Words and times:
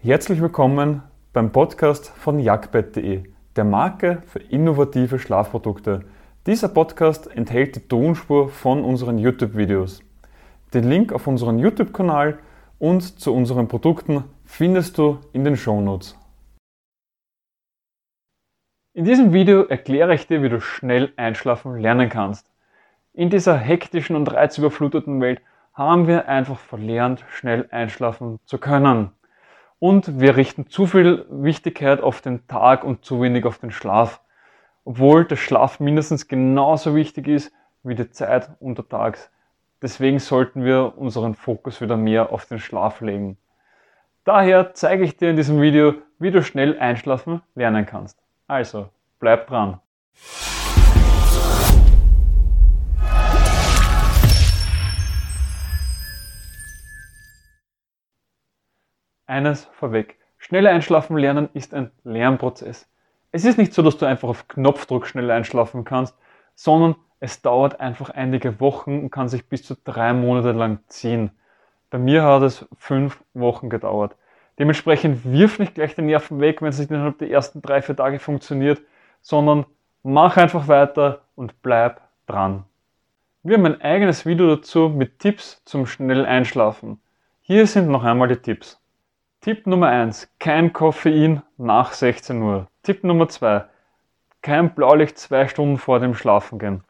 Herzlich 0.00 0.40
willkommen 0.40 1.02
beim 1.32 1.50
Podcast 1.50 2.10
von 2.10 2.38
jagdbett.de, 2.38 3.24
der 3.56 3.64
Marke 3.64 4.22
für 4.28 4.38
innovative 4.38 5.18
Schlafprodukte. 5.18 6.04
Dieser 6.46 6.68
Podcast 6.68 7.26
enthält 7.26 7.74
die 7.74 7.80
Tonspur 7.80 8.48
von 8.48 8.84
unseren 8.84 9.18
YouTube-Videos. 9.18 10.04
Den 10.72 10.88
Link 10.88 11.12
auf 11.12 11.26
unseren 11.26 11.58
YouTube-Kanal 11.58 12.38
und 12.78 13.18
zu 13.18 13.34
unseren 13.34 13.66
Produkten 13.66 14.22
findest 14.44 14.98
du 14.98 15.18
in 15.32 15.42
den 15.42 15.56
Shownotes. 15.56 16.16
In 18.94 19.04
diesem 19.04 19.32
Video 19.32 19.64
erkläre 19.64 20.14
ich 20.14 20.28
dir, 20.28 20.44
wie 20.44 20.48
du 20.48 20.60
schnell 20.60 21.12
einschlafen 21.16 21.76
lernen 21.76 22.08
kannst. 22.08 22.48
In 23.14 23.30
dieser 23.30 23.56
hektischen 23.58 24.14
und 24.14 24.32
reizüberfluteten 24.32 25.20
Welt 25.20 25.42
haben 25.74 26.06
wir 26.06 26.28
einfach 26.28 26.60
verlernt, 26.60 27.24
schnell 27.30 27.66
einschlafen 27.72 28.38
zu 28.46 28.58
können. 28.58 29.10
Und 29.80 30.20
wir 30.20 30.36
richten 30.36 30.68
zu 30.68 30.86
viel 30.86 31.24
Wichtigkeit 31.30 32.00
auf 32.00 32.20
den 32.20 32.46
Tag 32.48 32.82
und 32.84 33.04
zu 33.04 33.22
wenig 33.22 33.44
auf 33.44 33.58
den 33.58 33.70
Schlaf. 33.70 34.20
Obwohl 34.84 35.24
der 35.24 35.36
Schlaf 35.36 35.80
mindestens 35.80 36.28
genauso 36.28 36.94
wichtig 36.94 37.28
ist 37.28 37.52
wie 37.82 37.94
die 37.94 38.10
Zeit 38.10 38.50
untertags. 38.60 39.30
Deswegen 39.80 40.18
sollten 40.18 40.64
wir 40.64 40.98
unseren 40.98 41.34
Fokus 41.34 41.80
wieder 41.80 41.96
mehr 41.96 42.32
auf 42.32 42.46
den 42.46 42.58
Schlaf 42.58 43.00
legen. 43.00 43.36
Daher 44.24 44.74
zeige 44.74 45.04
ich 45.04 45.16
dir 45.16 45.30
in 45.30 45.36
diesem 45.36 45.60
Video, 45.60 45.94
wie 46.18 46.30
du 46.30 46.42
schnell 46.42 46.78
einschlafen 46.78 47.42
lernen 47.54 47.86
kannst. 47.86 48.18
Also, 48.46 48.88
bleib 49.20 49.46
dran! 49.46 49.80
Eines 59.28 59.66
vorweg. 59.72 60.16
Schnell 60.38 60.66
einschlafen 60.66 61.18
lernen 61.18 61.50
ist 61.52 61.74
ein 61.74 61.90
Lernprozess. 62.02 62.88
Es 63.30 63.44
ist 63.44 63.58
nicht 63.58 63.74
so, 63.74 63.82
dass 63.82 63.98
du 63.98 64.06
einfach 64.06 64.30
auf 64.30 64.48
Knopfdruck 64.48 65.06
schnell 65.06 65.30
einschlafen 65.30 65.84
kannst, 65.84 66.16
sondern 66.54 66.96
es 67.20 67.42
dauert 67.42 67.78
einfach 67.78 68.08
einige 68.08 68.58
Wochen 68.58 68.98
und 69.00 69.10
kann 69.10 69.28
sich 69.28 69.46
bis 69.46 69.64
zu 69.64 69.76
drei 69.84 70.14
Monate 70.14 70.52
lang 70.52 70.78
ziehen. 70.86 71.30
Bei 71.90 71.98
mir 71.98 72.22
hat 72.22 72.42
es 72.42 72.66
fünf 72.78 73.22
Wochen 73.34 73.68
gedauert. 73.68 74.16
Dementsprechend 74.58 75.30
wirf 75.30 75.58
nicht 75.58 75.74
gleich 75.74 75.94
die 75.94 76.00
Nerven 76.00 76.40
weg, 76.40 76.62
wenn 76.62 76.70
es 76.70 76.78
nicht 76.78 76.90
innerhalb 76.90 77.18
der 77.18 77.30
ersten 77.30 77.60
drei, 77.60 77.82
vier 77.82 77.96
Tage 77.96 78.20
funktioniert, 78.20 78.80
sondern 79.20 79.66
mach 80.02 80.38
einfach 80.38 80.68
weiter 80.68 81.20
und 81.34 81.60
bleib 81.60 82.00
dran. 82.26 82.64
Wir 83.42 83.58
haben 83.58 83.66
ein 83.66 83.82
eigenes 83.82 84.24
Video 84.24 84.56
dazu 84.56 84.88
mit 84.88 85.18
Tipps 85.18 85.62
zum 85.66 85.84
schnell 85.84 86.24
Einschlafen. 86.24 86.98
Hier 87.42 87.66
sind 87.66 87.88
noch 87.88 88.04
einmal 88.04 88.28
die 88.28 88.36
Tipps. 88.36 88.80
Tipp 89.48 89.66
Nummer 89.66 89.88
1. 89.88 90.28
Kein 90.38 90.74
Koffein 90.74 91.40
nach 91.56 91.94
16 91.94 92.42
Uhr. 92.42 92.66
Tipp 92.82 93.02
Nummer 93.02 93.30
2. 93.30 93.64
Kein 94.42 94.74
Blaulicht 94.74 95.16
zwei 95.16 95.48
Stunden 95.48 95.78
vor 95.78 96.00
dem 96.00 96.12
Schlafengehen. 96.12 96.84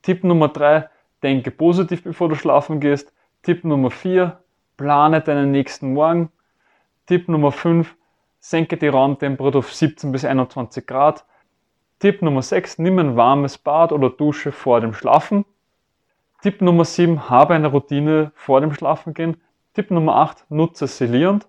Tipp 0.00 0.24
Nummer 0.24 0.48
3. 0.48 0.88
Denke 1.22 1.50
positiv, 1.50 2.02
bevor 2.02 2.30
du 2.30 2.34
schlafen 2.34 2.80
gehst. 2.80 3.12
Tipp 3.42 3.62
Nummer 3.64 3.90
4. 3.90 4.38
Plane 4.78 5.20
deinen 5.20 5.50
nächsten 5.50 5.92
Morgen. 5.92 6.30
Tipp 7.04 7.28
Nummer 7.28 7.52
5. 7.52 7.94
Senke 8.40 8.78
die 8.78 8.88
Raumtemperatur 8.88 9.58
auf 9.58 9.74
17 9.74 10.12
bis 10.12 10.24
21 10.24 10.86
Grad. 10.86 11.26
Tipp 11.98 12.22
Nummer 12.22 12.40
6. 12.40 12.78
Nimm 12.78 13.00
ein 13.00 13.18
warmes 13.18 13.58
Bad 13.58 13.92
oder 13.92 14.08
Dusche 14.08 14.50
vor 14.50 14.80
dem 14.80 14.94
Schlafen. 14.94 15.44
Tipp 16.40 16.62
Nummer 16.62 16.86
7. 16.86 17.28
Habe 17.28 17.52
eine 17.52 17.66
Routine 17.68 18.32
vor 18.34 18.62
dem 18.62 18.72
Schlafengehen. 18.72 19.36
Tipp 19.74 19.90
Nummer 19.90 20.16
8. 20.16 20.46
Nutze 20.48 20.86
silierend. 20.86 21.46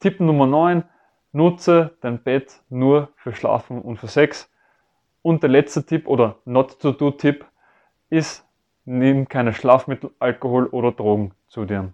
Tipp 0.00 0.20
Nummer 0.20 0.46
9, 0.46 0.84
nutze 1.32 1.96
dein 2.00 2.22
Bett 2.22 2.60
nur 2.68 3.08
für 3.16 3.32
Schlafen 3.32 3.82
und 3.82 3.96
für 3.96 4.08
Sex. 4.08 4.50
Und 5.22 5.42
der 5.42 5.50
letzte 5.50 5.84
Tipp 5.84 6.06
oder 6.06 6.36
Not-to-Do-Tipp 6.44 7.44
ist, 8.10 8.46
nimm 8.84 9.28
keine 9.28 9.52
Schlafmittel, 9.52 10.10
Alkohol 10.18 10.66
oder 10.66 10.92
Drogen 10.92 11.32
zu 11.48 11.64
dir. 11.64 11.92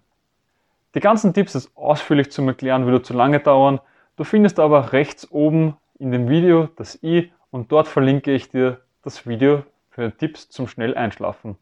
Die 0.93 0.99
ganzen 0.99 1.33
Tipps 1.33 1.55
ist 1.55 1.75
ausführlich 1.77 2.31
zum 2.31 2.47
Erklären, 2.47 2.85
würde 2.85 3.01
zu 3.01 3.13
lange 3.13 3.39
dauern. 3.39 3.79
Du 4.17 4.23
findest 4.23 4.59
aber 4.59 4.91
rechts 4.91 5.31
oben 5.31 5.77
in 5.99 6.11
dem 6.11 6.27
Video 6.27 6.67
das 6.75 7.01
i 7.01 7.31
und 7.49 7.71
dort 7.71 7.87
verlinke 7.87 8.31
ich 8.33 8.49
dir 8.49 8.81
das 9.03 9.25
Video 9.25 9.63
für 9.89 10.15
Tipps 10.15 10.49
zum 10.49 10.67
schnell 10.67 10.95
einschlafen. 10.95 11.57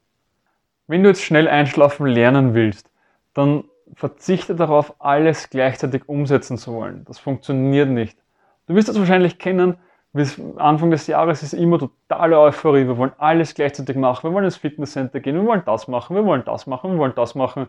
Wenn 0.88 1.04
du 1.04 1.10
jetzt 1.10 1.24
schnell 1.24 1.48
einschlafen 1.48 2.08
lernen 2.08 2.56
willst, 2.56 2.92
dann 3.34 3.66
verzichte 3.96 4.56
darauf, 4.56 4.94
alles 5.00 5.50
gleichzeitig 5.50 6.08
umsetzen 6.08 6.58
zu 6.58 6.74
wollen. 6.74 7.06
Das 7.06 7.20
funktioniert 7.20 7.90
nicht. 7.90 8.18
Du 8.68 8.76
wirst 8.76 8.90
das 8.90 9.00
wahrscheinlich 9.00 9.40
kennen, 9.40 9.78
bis 10.12 10.42
Anfang 10.58 10.90
des 10.90 11.06
Jahres 11.08 11.44
ist 11.44 11.54
immer 11.54 11.78
totale 11.78 12.40
Euphorie. 12.40 12.88
Wir 12.88 12.98
wollen 12.98 13.12
alles 13.20 13.54
gleichzeitig 13.54 13.96
machen. 13.96 14.30
Wir 14.30 14.34
wollen 14.34 14.46
ins 14.46 14.58
Fitnesscenter 14.58 15.20
gehen. 15.20 15.36
Wir 15.36 15.46
wollen 15.46 15.62
das 15.66 15.88
machen. 15.88 16.16
Wir 16.16 16.26
wollen 16.26 16.44
das 16.46 16.66
machen. 16.66 16.92
Wir 16.92 16.98
wollen 16.98 17.14
das 17.16 17.36
machen. 17.36 17.68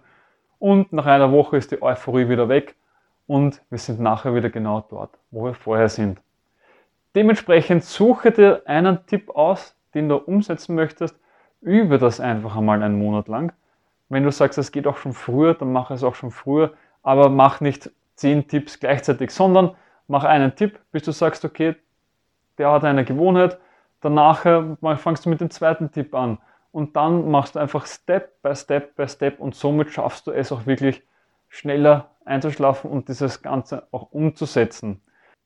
Und 0.59 0.93
nach 0.93 1.07
einer 1.07 1.33
Woche 1.33 1.57
ist 1.59 1.71
die 1.71 1.83
Euphorie 1.83 2.29
wieder 2.29 2.49
weg 2.49 2.77
und 3.27 3.63
wir 3.71 3.79
sind 3.79 4.01
nachher 4.01 4.35
wieder 4.35 4.51
genau 4.51 4.85
dort, 4.89 5.19
wo 5.31 5.45
wir 5.45 5.55
vorher 5.55 5.89
sind. 5.89 6.21
Dementsprechend 7.15 7.85
suche 7.85 8.31
dir 8.31 8.63
einen 8.67 9.07
Tipp 9.07 9.31
aus, 9.31 9.75
den 9.95 10.09
du 10.09 10.17
umsetzen 10.17 10.75
möchtest. 10.75 11.19
Übe 11.61 11.99
das 11.99 12.21
einfach 12.21 12.57
einmal 12.57 12.83
einen 12.83 12.99
Monat 12.99 13.29
lang 13.29 13.53
wenn 14.11 14.25
du 14.25 14.31
sagst, 14.31 14.59
es 14.59 14.73
geht 14.73 14.87
auch 14.87 14.99
schon 14.99 15.13
früher, 15.15 15.55
dann 15.55 15.73
mach 15.73 15.91
es 15.91 16.05
auch 16.05 16.15
schon 16.15 16.31
früher, 16.31 16.75
aber 17.03 17.31
mach 17.31 17.61
nicht 17.61 17.91
zehn 18.17 18.47
Tipps 18.47 18.79
gleichzeitig, 18.79 19.31
sondern 19.31 19.75
mach 20.09 20.25
einen 20.25 20.55
Tipp, 20.55 20.79
bis 20.93 21.05
du 21.05 21.13
sagst, 21.13 21.45
okay, 21.45 21.77
der 22.59 22.71
hat 22.73 22.85
eine 22.85 23.05
Gewohnheit, 23.05 23.59
danach 24.01 24.43
fangst 24.99 25.25
du 25.25 25.31
mit 25.31 25.41
dem 25.41 25.51
zweiten 25.51 25.91
Tipp 25.93 26.15
an 26.15 26.39
und 26.73 26.97
dann 26.97 27.31
machst 27.31 27.55
du 27.55 27.61
einfach 27.61 27.87
Step 27.87 28.43
by 28.43 28.55
Step 28.55 28.97
by 28.97 29.09
Step 29.09 29.41
und 29.41 29.55
somit 29.55 29.91
schaffst 29.91 30.27
du 30.27 30.33
es 30.33 30.53
auch 30.53 30.67
wirklich 30.67 31.03
schneller 31.49 32.11
einzuschlafen 32.25 32.91
und 32.91 33.09
dieses 33.09 33.43
Ganze 33.43 33.87
auch 33.93 34.13
umzusetzen. 34.13 35.01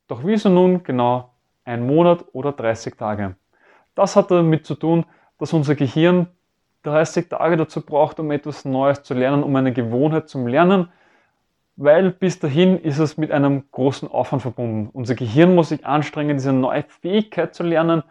Doch 0.07 0.21
wieso 0.23 0.49
nun 0.49 0.83
genau 0.83 1.31
ein 1.63 1.85
Monat 1.85 2.25
oder 2.33 2.51
30 2.51 2.95
Tage? 2.95 3.35
Das 3.95 4.15
hat 4.15 4.29
damit 4.29 4.65
zu 4.65 4.75
tun, 4.75 5.05
dass 5.39 5.53
unser 5.53 5.75
Gehirn 5.75 6.27
30 6.85 7.29
Tage 7.29 7.57
dazu 7.57 7.81
braucht, 7.81 8.19
um 8.19 8.31
etwas 8.31 8.65
Neues 8.65 9.03
zu 9.03 9.13
lernen, 9.13 9.43
um 9.43 9.55
eine 9.55 9.73
Gewohnheit 9.73 10.29
zu 10.29 10.45
lernen, 10.47 10.89
weil 11.75 12.11
bis 12.11 12.39
dahin 12.39 12.79
ist 12.79 12.99
es 12.99 13.17
mit 13.17 13.31
einem 13.31 13.63
großen 13.71 14.09
Aufwand 14.09 14.41
verbunden. 14.41 14.89
Unser 14.93 15.15
Gehirn 15.15 15.55
muss 15.55 15.69
sich 15.69 15.85
anstrengen, 15.85 16.37
diese 16.37 16.53
neue 16.53 16.83
Fähigkeit 16.83 17.53
zu 17.53 17.63
lernen 17.63 18.03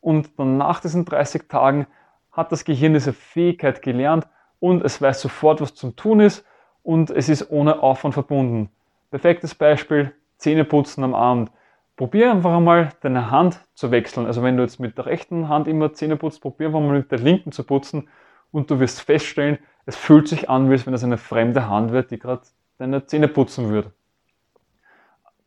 und 0.00 0.38
dann 0.38 0.56
nach 0.56 0.80
diesen 0.80 1.04
30 1.04 1.48
Tagen 1.48 1.86
hat 2.32 2.52
das 2.52 2.64
Gehirn 2.64 2.94
diese 2.94 3.12
Fähigkeit 3.12 3.82
gelernt 3.82 4.26
und 4.60 4.84
es 4.84 5.00
weiß 5.00 5.20
sofort, 5.20 5.60
was 5.60 5.74
zum 5.74 5.96
tun 5.96 6.20
ist 6.20 6.44
und 6.82 7.10
es 7.10 7.28
ist 7.28 7.50
ohne 7.50 7.82
Aufwand 7.82 8.14
verbunden. 8.14 8.70
Perfektes 9.10 9.54
Beispiel, 9.54 10.12
Zähneputzen 10.36 11.04
am 11.04 11.14
Abend. 11.14 11.50
Probier 11.96 12.30
einfach 12.30 12.54
einmal 12.54 12.90
deine 13.00 13.30
Hand 13.30 13.60
zu 13.74 13.90
wechseln. 13.90 14.26
Also 14.26 14.42
wenn 14.42 14.56
du 14.56 14.62
jetzt 14.62 14.78
mit 14.78 14.98
der 14.98 15.06
rechten 15.06 15.48
Hand 15.48 15.66
immer 15.66 15.94
Zähne 15.94 16.16
putzt, 16.16 16.42
probier 16.42 16.68
einfach 16.68 16.80
mal 16.80 16.98
mit 16.98 17.10
der 17.10 17.18
linken 17.18 17.52
zu 17.52 17.64
putzen 17.64 18.08
und 18.52 18.70
du 18.70 18.80
wirst 18.80 19.00
feststellen, 19.00 19.58
es 19.86 19.96
fühlt 19.96 20.28
sich 20.28 20.50
an, 20.50 20.70
wie 20.70 20.86
wenn 20.86 20.94
es 20.94 21.04
eine 21.04 21.16
fremde 21.16 21.68
Hand 21.68 21.92
wird, 21.92 22.10
die 22.10 22.18
gerade 22.18 22.42
deine 22.78 23.06
Zähne 23.06 23.28
putzen 23.28 23.70
würde. 23.70 23.92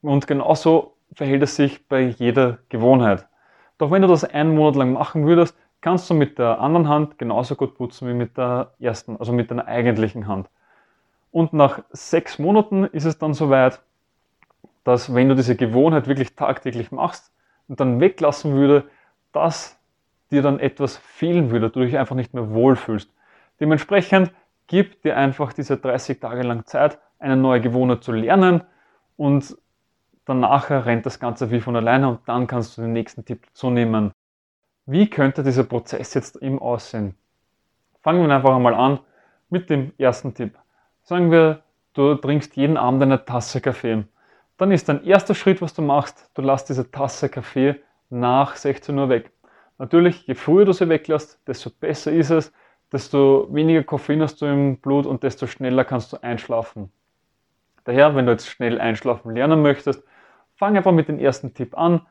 Und 0.01 0.25
genauso 0.27 0.95
verhält 1.13 1.43
es 1.43 1.55
sich 1.55 1.87
bei 1.87 2.01
jeder 2.01 2.59
Gewohnheit. 2.69 3.27
Doch 3.77 3.91
wenn 3.91 4.01
du 4.01 4.07
das 4.07 4.23
einen 4.23 4.55
Monat 4.55 4.75
lang 4.75 4.93
machen 4.93 5.27
würdest, 5.27 5.55
kannst 5.81 6.09
du 6.09 6.13
mit 6.13 6.39
der 6.39 6.59
anderen 6.59 6.87
Hand 6.87 7.17
genauso 7.17 7.55
gut 7.55 7.75
putzen 7.75 8.07
wie 8.07 8.13
mit 8.13 8.37
der 8.37 8.73
ersten, 8.79 9.17
also 9.17 9.33
mit 9.33 9.51
deiner 9.51 9.67
eigentlichen 9.67 10.27
Hand. 10.27 10.49
Und 11.31 11.53
nach 11.53 11.83
sechs 11.91 12.39
Monaten 12.39 12.85
ist 12.85 13.05
es 13.05 13.17
dann 13.19 13.33
soweit, 13.33 13.81
dass 14.89 15.13
wenn 15.13 15.29
du 15.29 15.35
diese 15.35 15.55
Gewohnheit 15.55 16.07
wirklich 16.07 16.35
tagtäglich 16.35 16.91
machst 16.91 17.31
und 17.67 17.79
dann 17.79 17.99
weglassen 17.99 18.53
würde, 18.53 18.89
dass 19.31 19.79
dir 20.31 20.41
dann 20.41 20.59
etwas 20.59 20.97
fehlen 20.97 21.51
würde, 21.51 21.69
du 21.69 21.81
dich 21.81 21.97
einfach 21.97 22.15
nicht 22.15 22.33
mehr 22.33 22.51
wohlfühlst. 22.51 23.11
Dementsprechend 23.59 24.31
gib 24.67 25.01
dir 25.01 25.17
einfach 25.17 25.53
diese 25.53 25.77
30 25.77 26.19
Tage 26.19 26.43
lang 26.43 26.65
Zeit, 26.65 26.99
eine 27.19 27.35
neue 27.35 27.61
Gewohnheit 27.61 28.03
zu 28.03 28.11
lernen 28.11 28.63
und 29.17 29.57
danach 30.25 30.69
rennt 30.69 31.05
das 31.05 31.19
Ganze 31.19 31.51
wie 31.51 31.59
von 31.59 31.75
alleine 31.75 32.09
und 32.09 32.19
dann 32.27 32.47
kannst 32.47 32.77
du 32.77 32.81
den 32.81 32.93
nächsten 32.93 33.25
Tipp 33.25 33.45
zunehmen. 33.53 34.11
Wie 34.85 35.09
könnte 35.09 35.43
dieser 35.43 35.63
Prozess 35.63 36.13
jetzt 36.13 36.41
eben 36.41 36.59
aussehen? 36.59 37.15
Fangen 38.01 38.25
wir 38.25 38.33
einfach 38.33 38.55
einmal 38.55 38.73
an 38.73 38.99
mit 39.49 39.69
dem 39.69 39.91
ersten 39.97 40.33
Tipp. 40.33 40.57
Sagen 41.03 41.31
wir, 41.31 41.63
du 41.93 42.15
trinkst 42.15 42.55
jeden 42.55 42.77
Abend 42.77 43.03
eine 43.03 43.25
Tasse 43.25 43.61
Kaffee 43.61 44.05
dann 44.59 44.71
ist 44.71 44.89
dein 44.89 45.05
erster 45.05 45.33
Schritt, 45.35 45.61
was 45.61 45.73
du 45.73 45.81
machst, 45.81 46.29
du 46.33 46.41
lässt 46.41 46.67
diese 46.67 46.91
Tasse 46.91 47.29
Kaffee 47.29 47.75
nach 48.09 48.57
16 48.57 48.97
Uhr 48.97 49.07
weg. 49.07 49.31
Natürlich, 49.77 50.27
je 50.27 50.35
früher 50.35 50.65
du 50.65 50.73
sie 50.73 50.89
weglässt, 50.89 51.39
desto 51.47 51.69
besser 51.69 52.11
ist 52.11 52.29
es, 52.29 52.51
desto 52.91 53.47
weniger 53.51 53.83
Koffein 53.83 54.21
hast 54.21 54.41
du 54.41 54.45
im 54.47 54.77
Blut 54.77 55.05
und 55.05 55.23
desto 55.23 55.47
schneller 55.47 55.85
kannst 55.85 56.11
du 56.11 56.21
einschlafen. 56.21 56.91
Daher, 57.85 58.15
wenn 58.15 58.25
du 58.25 58.33
jetzt 58.33 58.49
schnell 58.49 58.81
einschlafen 58.81 59.33
lernen 59.33 59.61
möchtest, 59.61 60.03
fang 60.55 60.75
einfach 60.75 60.91
mit 60.91 61.07
dem 61.07 61.19
ersten 61.19 61.53
Tipp 61.53 61.77
an. 61.77 62.01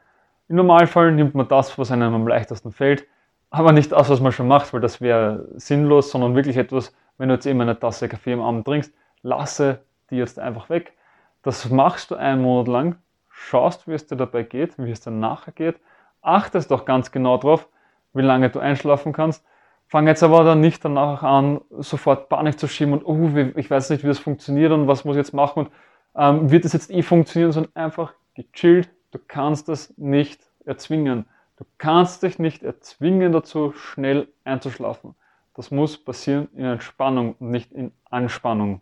Im 0.48 0.56
Normalfall 0.56 1.12
nimmt 1.12 1.34
man 1.34 1.48
das, 1.48 1.78
was 1.78 1.90
einem 1.90 2.14
am 2.14 2.26
leichtesten 2.26 2.72
fällt, 2.72 3.06
aber 3.50 3.72
nicht 3.72 3.92
das, 3.92 4.08
was 4.08 4.20
man 4.20 4.32
schon 4.32 4.48
macht, 4.48 4.72
weil 4.72 4.80
das 4.80 5.02
wäre 5.02 5.46
sinnlos, 5.56 6.10
sondern 6.10 6.34
wirklich 6.34 6.56
etwas, 6.56 6.94
wenn 7.18 7.28
du 7.28 7.34
jetzt 7.34 7.44
eben 7.44 7.60
eine 7.60 7.78
Tasse 7.78 8.08
Kaffee 8.08 8.32
am 8.32 8.40
Abend 8.40 8.64
trinkst, 8.64 8.94
lasse 9.20 9.80
die 10.08 10.16
jetzt 10.16 10.38
einfach 10.38 10.70
weg. 10.70 10.94
Das 11.42 11.70
machst 11.70 12.10
du 12.10 12.16
einen 12.16 12.42
Monat 12.42 12.68
lang, 12.68 12.96
schaust, 13.30 13.86
wie 13.88 13.94
es 13.94 14.06
dir 14.06 14.16
dabei 14.16 14.42
geht, 14.42 14.78
wie 14.78 14.90
es 14.90 15.00
dir 15.00 15.10
nachher 15.10 15.52
geht, 15.52 15.80
achtest 16.22 16.70
doch 16.70 16.84
ganz 16.84 17.12
genau 17.12 17.38
drauf, 17.38 17.68
wie 18.12 18.22
lange 18.22 18.50
du 18.50 18.58
einschlafen 18.58 19.12
kannst. 19.12 19.44
Fang 19.86 20.06
jetzt 20.06 20.22
aber 20.22 20.44
dann 20.44 20.60
nicht 20.60 20.84
danach 20.84 21.22
an, 21.22 21.60
sofort 21.70 22.28
Panik 22.28 22.58
zu 22.58 22.68
schieben 22.68 22.92
und 22.92 23.04
oh, 23.06 23.30
ich 23.56 23.70
weiß 23.70 23.90
nicht, 23.90 24.02
wie 24.02 24.08
das 24.08 24.18
funktioniert 24.18 24.72
und 24.72 24.86
was 24.86 25.04
muss 25.04 25.16
ich 25.16 25.20
jetzt 25.20 25.32
machen 25.32 25.66
und 25.66 25.70
ähm, 26.14 26.50
wird 26.50 26.64
das 26.64 26.72
jetzt 26.74 26.90
eh 26.90 27.02
funktionieren, 27.02 27.52
sondern 27.52 27.74
einfach 27.74 28.12
gechillt. 28.34 28.90
Du 29.12 29.18
kannst 29.26 29.68
das 29.68 29.94
nicht 29.96 30.42
erzwingen. 30.66 31.24
Du 31.56 31.64
kannst 31.78 32.22
dich 32.22 32.38
nicht 32.38 32.62
erzwingen 32.62 33.32
dazu, 33.32 33.72
schnell 33.72 34.28
einzuschlafen. 34.44 35.14
Das 35.54 35.70
muss 35.70 35.96
passieren 35.96 36.48
in 36.54 36.64
Entspannung 36.64 37.34
und 37.38 37.50
nicht 37.50 37.72
in 37.72 37.92
Anspannung. 38.10 38.80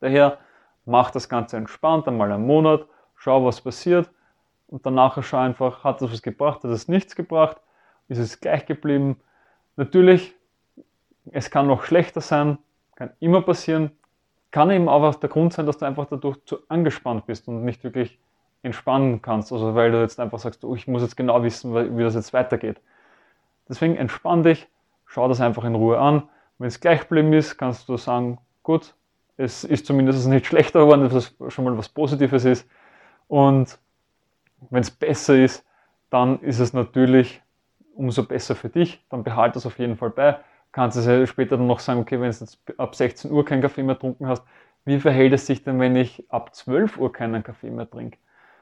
Daher 0.00 0.38
mach 0.88 1.10
das 1.10 1.28
Ganze 1.28 1.56
entspannt, 1.56 2.08
einmal 2.08 2.32
einen 2.32 2.46
Monat, 2.46 2.86
schau, 3.14 3.44
was 3.44 3.60
passiert 3.60 4.10
und 4.68 4.84
danach 4.84 5.22
schau 5.22 5.38
einfach, 5.38 5.84
hat 5.84 6.00
das 6.00 6.12
was 6.12 6.22
gebracht, 6.22 6.64
hat 6.64 6.70
es 6.70 6.88
nichts 6.88 7.14
gebracht, 7.14 7.58
ist 8.08 8.18
es 8.18 8.40
gleich 8.40 8.66
geblieben. 8.66 9.20
Natürlich, 9.76 10.34
es 11.30 11.50
kann 11.50 11.66
noch 11.66 11.84
schlechter 11.84 12.20
sein, 12.20 12.58
kann 12.96 13.10
immer 13.20 13.42
passieren, 13.42 13.90
kann 14.50 14.70
eben 14.70 14.88
auch 14.88 15.14
der 15.16 15.28
Grund 15.28 15.52
sein, 15.52 15.66
dass 15.66 15.78
du 15.78 15.84
einfach 15.84 16.06
dadurch 16.06 16.42
zu 16.44 16.58
angespannt 16.68 17.26
bist 17.26 17.48
und 17.48 17.64
nicht 17.64 17.84
wirklich 17.84 18.18
entspannen 18.62 19.22
kannst, 19.22 19.52
also 19.52 19.74
weil 19.74 19.92
du 19.92 20.00
jetzt 20.00 20.18
einfach 20.18 20.38
sagst, 20.38 20.64
oh, 20.64 20.74
ich 20.74 20.88
muss 20.88 21.02
jetzt 21.02 21.16
genau 21.16 21.42
wissen, 21.42 21.74
wie 21.96 22.02
das 22.02 22.14
jetzt 22.14 22.32
weitergeht. 22.32 22.80
Deswegen 23.68 23.96
entspann 23.96 24.42
dich, 24.42 24.66
schau 25.06 25.28
das 25.28 25.40
einfach 25.40 25.64
in 25.64 25.74
Ruhe 25.74 25.98
an. 25.98 26.28
Wenn 26.58 26.68
es 26.68 26.80
gleich 26.80 27.00
geblieben 27.00 27.32
ist, 27.34 27.56
kannst 27.56 27.88
du 27.88 27.96
sagen, 27.96 28.38
gut, 28.62 28.94
es 29.38 29.64
ist 29.64 29.86
zumindest 29.86 30.26
nicht 30.28 30.46
schlechter 30.46 30.80
geworden, 30.80 31.08
dass 31.08 31.14
es 31.14 31.54
schon 31.54 31.64
mal 31.64 31.78
was 31.78 31.88
Positives 31.88 32.44
ist. 32.44 32.68
Und 33.28 33.78
wenn 34.70 34.82
es 34.82 34.90
besser 34.90 35.38
ist, 35.38 35.64
dann 36.10 36.40
ist 36.40 36.58
es 36.58 36.72
natürlich 36.74 37.40
umso 37.94 38.24
besser 38.24 38.54
für 38.54 38.68
dich. 38.68 39.02
Dann 39.08 39.24
behalte 39.24 39.58
es 39.58 39.66
auf 39.66 39.78
jeden 39.78 39.96
Fall 39.96 40.10
bei. 40.10 40.38
Kannst 40.72 40.98
du 40.98 41.26
später 41.26 41.56
dann 41.56 41.66
noch 41.66 41.80
sagen, 41.80 42.00
okay, 42.00 42.20
wenn 42.20 42.30
du 42.30 42.46
ab 42.76 42.94
16 42.94 43.30
Uhr 43.30 43.44
keinen 43.44 43.62
Kaffee 43.62 43.82
mehr 43.82 43.94
getrunken 43.94 44.26
hast, 44.26 44.42
wie 44.84 45.00
verhält 45.00 45.32
es 45.32 45.46
sich 45.46 45.64
denn, 45.64 45.80
wenn 45.80 45.96
ich 45.96 46.24
ab 46.30 46.54
12 46.54 46.98
Uhr 46.98 47.12
keinen 47.12 47.42
Kaffee 47.42 47.70
mehr 47.70 47.88
trinke? 47.88 48.18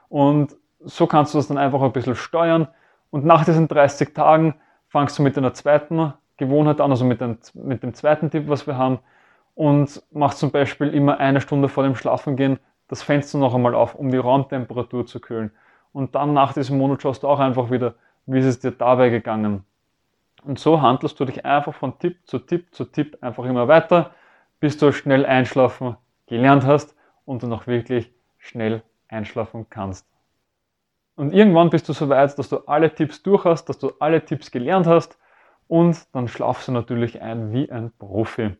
Und 0.09 0.55
so 0.79 1.07
kannst 1.07 1.33
du 1.33 1.37
das 1.37 1.47
dann 1.47 1.57
einfach 1.57 1.81
ein 1.81 1.91
bisschen 1.91 2.15
steuern. 2.15 2.67
Und 3.09 3.25
nach 3.25 3.45
diesen 3.45 3.67
30 3.67 4.13
Tagen 4.13 4.55
fangst 4.87 5.17
du 5.17 5.23
mit 5.23 5.37
einer 5.37 5.53
zweiten 5.53 6.13
Gewohnheit 6.37 6.81
an, 6.81 6.91
also 6.91 7.05
mit 7.05 7.21
dem, 7.21 7.37
mit 7.53 7.83
dem 7.83 7.93
zweiten 7.93 8.29
Tipp, 8.29 8.47
was 8.47 8.67
wir 8.67 8.77
haben, 8.77 8.99
und 9.57 10.03
machst 10.11 10.37
zum 10.37 10.51
Beispiel 10.51 10.93
immer 10.93 11.19
eine 11.19 11.41
Stunde 11.41 11.67
vor 11.67 11.83
dem 11.83 11.95
Schlafengehen 11.95 12.59
das 12.87 13.01
Fenster 13.01 13.39
noch 13.39 13.55
einmal 13.55 13.73
auf, 13.73 13.95
um 13.95 14.11
die 14.11 14.17
Raumtemperatur 14.17 15.07
zu 15.07 15.19
kühlen. 15.19 15.51
Und 15.91 16.13
dann 16.13 16.33
nach 16.33 16.53
diesem 16.53 16.77
Monat 16.77 17.01
schaust 17.01 17.23
du 17.23 17.27
auch 17.27 17.39
einfach 17.39 17.71
wieder, 17.71 17.95
wie 18.27 18.37
ist 18.37 18.45
es 18.45 18.59
dir 18.59 18.69
dabei 18.69 19.09
gegangen. 19.09 19.65
Und 20.43 20.59
so 20.59 20.79
handelst 20.79 21.19
du 21.19 21.25
dich 21.25 21.43
einfach 21.43 21.73
von 21.73 21.97
Tipp 21.97 22.19
zu 22.25 22.37
Tipp 22.37 22.67
zu 22.75 22.85
Tipp 22.85 23.17
einfach 23.21 23.45
immer 23.45 23.67
weiter, 23.67 24.11
bis 24.59 24.77
du 24.77 24.91
schnell 24.91 25.25
einschlafen 25.25 25.97
gelernt 26.27 26.63
hast 26.63 26.95
und 27.25 27.41
du 27.41 27.47
noch 27.47 27.65
wirklich 27.65 28.13
schnell 28.37 28.83
einschlafen 29.07 29.65
kannst. 29.71 30.05
Und 31.15 31.33
irgendwann 31.33 31.71
bist 31.71 31.89
du 31.89 31.93
so 31.93 32.09
weit, 32.09 32.37
dass 32.37 32.49
du 32.49 32.57
alle 32.67 32.93
Tipps 32.93 33.23
durch 33.23 33.43
hast, 33.43 33.65
dass 33.65 33.79
du 33.79 33.93
alle 33.97 34.23
Tipps 34.23 34.51
gelernt 34.51 34.85
hast 34.85 35.17
und 35.67 35.97
dann 36.13 36.27
schlafst 36.27 36.67
du 36.67 36.73
natürlich 36.73 37.23
ein 37.23 37.53
wie 37.53 37.71
ein 37.71 37.91
Profi. 37.97 38.55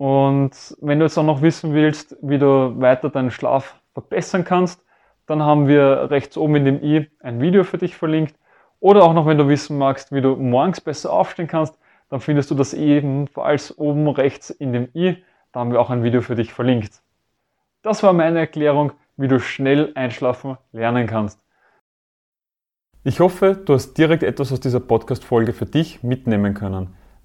Und 0.00 0.52
wenn 0.80 0.98
du 0.98 1.04
jetzt 1.04 1.18
auch 1.18 1.24
noch 1.24 1.42
wissen 1.42 1.74
willst, 1.74 2.16
wie 2.22 2.38
du 2.38 2.80
weiter 2.80 3.10
deinen 3.10 3.30
Schlaf 3.30 3.78
verbessern 3.92 4.46
kannst, 4.46 4.82
dann 5.26 5.42
haben 5.42 5.68
wir 5.68 6.10
rechts 6.10 6.38
oben 6.38 6.56
in 6.56 6.64
dem 6.64 6.82
i 6.82 7.10
ein 7.20 7.42
Video 7.42 7.64
für 7.64 7.76
dich 7.76 7.96
verlinkt. 7.96 8.34
Oder 8.80 9.02
auch 9.02 9.12
noch, 9.12 9.26
wenn 9.26 9.36
du 9.36 9.46
wissen 9.46 9.76
magst, 9.76 10.10
wie 10.10 10.22
du 10.22 10.36
morgens 10.36 10.80
besser 10.80 11.12
aufstehen 11.12 11.48
kannst, 11.48 11.78
dann 12.08 12.20
findest 12.20 12.50
du 12.50 12.54
das 12.54 12.72
ebenfalls 12.72 13.76
oben 13.76 14.08
rechts 14.08 14.48
in 14.48 14.72
dem 14.72 14.88
i. 14.94 15.18
Da 15.52 15.60
haben 15.60 15.70
wir 15.70 15.82
auch 15.82 15.90
ein 15.90 16.02
Video 16.02 16.22
für 16.22 16.34
dich 16.34 16.54
verlinkt. 16.54 17.02
Das 17.82 18.02
war 18.02 18.14
meine 18.14 18.38
Erklärung, 18.38 18.92
wie 19.18 19.28
du 19.28 19.38
schnell 19.38 19.92
einschlafen 19.96 20.56
lernen 20.72 21.08
kannst. 21.08 21.44
Ich 23.04 23.20
hoffe, 23.20 23.54
du 23.54 23.74
hast 23.74 23.98
direkt 23.98 24.22
etwas 24.22 24.50
aus 24.50 24.60
dieser 24.60 24.80
Podcast-Folge 24.80 25.52
für 25.52 25.66
dich 25.66 26.02
mitnehmen 26.02 26.54
können. 26.54 26.96